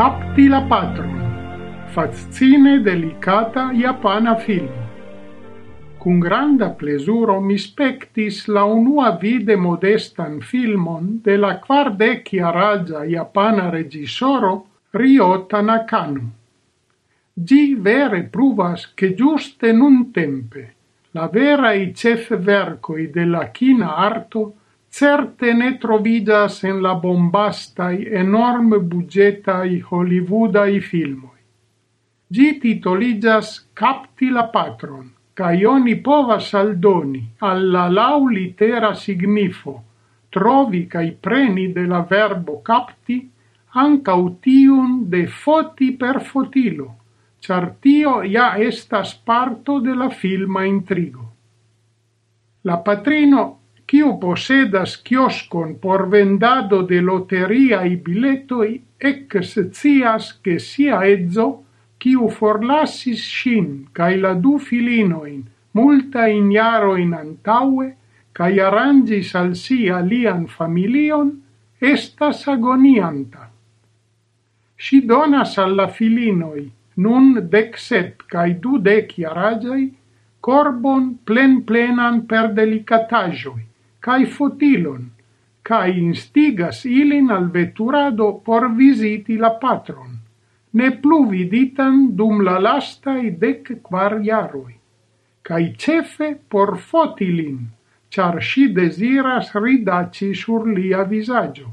[0.00, 4.72] capti la patron, fascine delicata japana film.
[5.98, 14.54] Cun granda plesuro mi spectis la unua vide modestan filmon de la quardeciaragia japana regisoro
[14.92, 16.30] Ryo Tanakano.
[17.34, 20.74] Gi vere pruvas che giuste nun tempe
[21.10, 23.50] la vera i cef vercoi de la
[23.84, 24.54] arto
[24.90, 31.38] certe ne trovidas en la bombastai enorme budgetai hollywoodai filmoi.
[32.30, 39.74] Gi titoligas Capti la patron, ca ioni povas aldoni alla lau litera signifo,
[40.30, 43.18] trovi cae preni de la verbo capti
[43.82, 46.88] ancau tiun de foti per fotilo,
[47.40, 51.26] char tio ja estas parto de la filma intrigo.
[52.62, 53.59] La patrino
[53.90, 58.72] kiu posedas kioskon por vendado de loteriai biletoi
[59.10, 61.48] ec scias che sia ezzo,
[61.98, 65.40] kiu forlassis shin cae la du filinoin
[65.72, 67.94] multa in jaroin antaue,
[68.32, 71.32] cae arrangis al si alian familion,
[71.80, 73.50] estas agonianta.
[74.78, 79.90] Si donas alla filinoi, nun dec sep cae du dec iaragiai,
[80.40, 83.69] corbon plen plenan per delicatagioi,
[84.00, 85.10] cae fotilon,
[85.62, 90.16] cae instigas ilin al veturado por visiti la patron,
[90.72, 94.74] ne plu viditan dum la lastai dec quar iaroi,
[95.42, 97.60] cae cefe por fotilin,
[98.10, 101.68] char si desiras ridaci sur lia visaggio.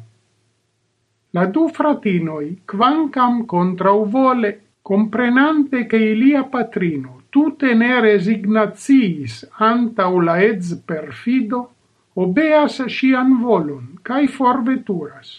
[1.33, 10.73] La du fratinoi, quancam contrauvole, comprenante che ilia patrino tute ne resignaziis antau la ez
[10.85, 11.59] perfido,
[12.23, 15.33] obeas sian volon cae forveturas.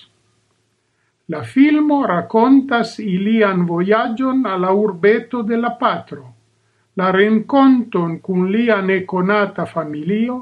[1.33, 6.23] La filmo racontas ilian voyagion alla urbeto de la patro,
[7.01, 10.39] la renconton cun lia neconata familio,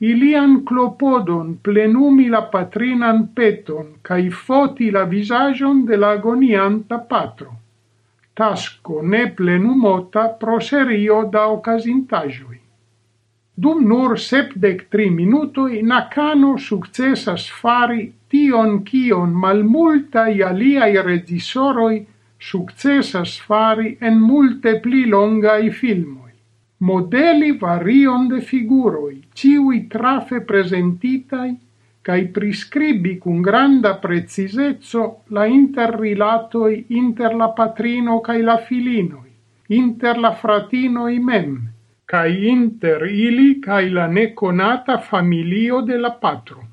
[0.00, 7.52] ilian clopodon plenumi la patrinan peton cae foti la visagion de la agonianta patro,
[8.34, 12.63] tasco ne plenumota pro serio da ocasintagioi.
[13.56, 22.00] Dum nur sepdec tri minutoi Nakano successas fari tion kion malmultai aliai regisoroi
[22.38, 26.32] successas fari en multe pli longai filmoi.
[26.78, 31.54] Modeli varion de figuroi, ciui trafe presentitai,
[32.02, 39.30] cae prescribi cun granda precisezzo la interrilatoi inter la patrino cae la filinoi,
[39.78, 41.54] inter la fratinoi mem,
[42.06, 46.64] cae inter ili cae la nekonata familio de la patro.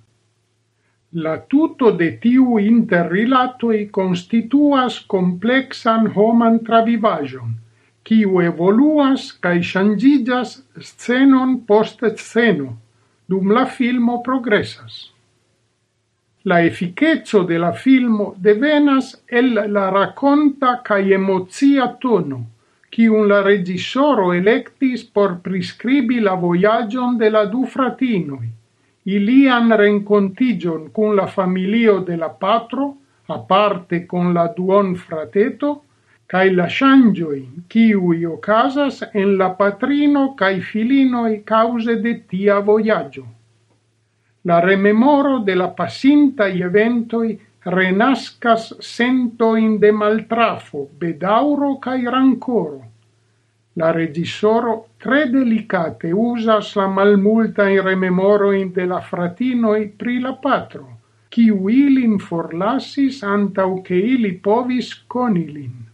[1.14, 7.58] La tuto de tiu interrilatoi constituas complexan homan travivajon,
[8.04, 12.78] kiu evoluas kaj shangigas scenon post sceno,
[13.28, 15.12] dum la filmo progresas.
[16.44, 22.40] La efikeco de la filmo devenas el la raconta kaj emocia tono,
[23.10, 28.50] un la regissoro electis por prescribi la voyagion de la du fratinoi,
[29.06, 32.98] ilian rencontigion cun la familio de la patro,
[33.28, 35.84] aparte con la duon frateto,
[36.28, 43.26] cae la shangioin ciui ocasas en la patrino cae filinoi cause de tia voyaggio.
[44.44, 52.82] La rememoro de la passintai eventoi renascas sento in de maltrafo, bedauro cae rancoro.
[53.76, 56.88] La regissoro tre delicate usas la
[57.84, 60.98] rememoro in de la fratinoi pri la patro,
[61.30, 65.88] ciu ilin forlassis antau che ili povis conilin.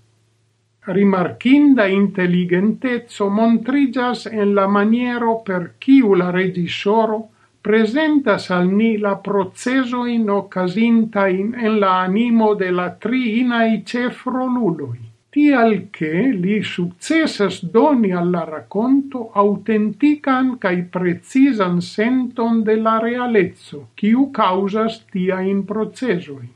[0.88, 7.29] Rimarchinda intelligentezzo montrigas en la maniero per ciu la regissoro
[7.62, 14.99] presentas al ni la procesoin ocasintain en la animo de la tri inai cefroluloi,
[15.29, 24.29] tial che li successas doni alla racconto autentican cae precisan senton de la realezzo, ciu
[24.31, 26.47] causas tia in procesoi.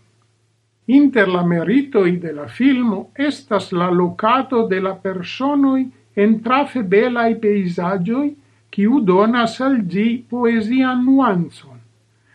[0.86, 5.86] Inter la meritoi de la filmo estas la locato de la personoi
[6.16, 8.36] en trafe belai peisagioi
[8.72, 11.80] quiu donas al gi poesian nuanzon,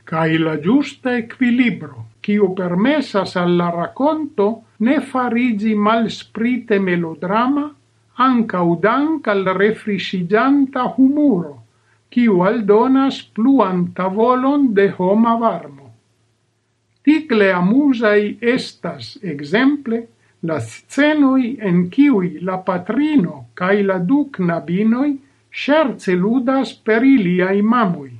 [0.05, 4.49] cae la giusta equilibro, quiu permessas alla racconto
[4.79, 7.67] ne farigi mal sprite melodrama,
[8.17, 11.55] anca dank al refrisigianta humuro,
[12.12, 15.87] quiu aldonas pluan tavolon de homa varmo.
[17.05, 20.09] Ticle amusai estas, exemple,
[20.43, 25.12] la scenoi en kiui la patrino cae la duc nabinoi
[25.56, 28.12] scherze ludas per iliai mamui.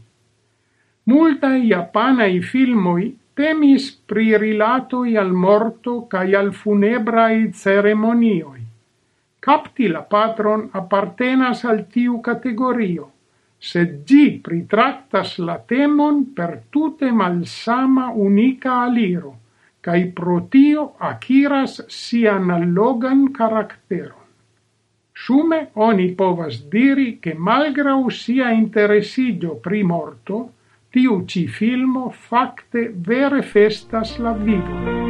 [1.13, 8.63] Multai japanai filmoi temis pri rilatoi al morto cae al funebrai ceremonioi.
[9.47, 13.05] Capti la patron appartenas al tiu categorio,
[13.71, 19.37] sed gi pritractas la temon per tute malsama unica aliro,
[19.85, 24.26] cae pro tio aciras sian allogan caracteron.
[25.17, 30.53] Sume oni povas diri che malgrau sia interessigio pri morto,
[30.93, 35.07] tiu ci filmo facte vere festas la vivo.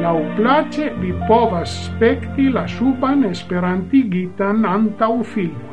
[0.00, 5.69] lau place vi povas spekti la suban esperantigitan antau filmo.